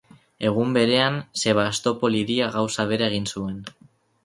[0.51, 3.63] Egun berean, Sebastopol hiria gauza bera egin zuen.